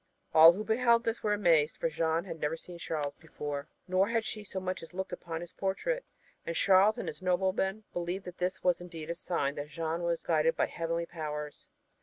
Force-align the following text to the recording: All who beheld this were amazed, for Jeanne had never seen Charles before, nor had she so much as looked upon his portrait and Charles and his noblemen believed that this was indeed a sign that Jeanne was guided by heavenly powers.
All 0.33 0.53
who 0.53 0.63
beheld 0.63 1.03
this 1.03 1.21
were 1.21 1.31
amazed, 1.35 1.77
for 1.77 1.87
Jeanne 1.87 2.23
had 2.25 2.39
never 2.39 2.57
seen 2.57 2.79
Charles 2.79 3.13
before, 3.19 3.67
nor 3.87 4.07
had 4.07 4.25
she 4.25 4.43
so 4.43 4.59
much 4.59 4.81
as 4.81 4.95
looked 4.95 5.13
upon 5.13 5.41
his 5.41 5.51
portrait 5.51 6.03
and 6.43 6.55
Charles 6.55 6.97
and 6.97 7.07
his 7.07 7.21
noblemen 7.21 7.83
believed 7.93 8.25
that 8.25 8.39
this 8.39 8.63
was 8.63 8.81
indeed 8.81 9.11
a 9.11 9.13
sign 9.13 9.53
that 9.57 9.67
Jeanne 9.67 10.01
was 10.01 10.23
guided 10.23 10.55
by 10.57 10.65
heavenly 10.65 11.05
powers. 11.05 11.67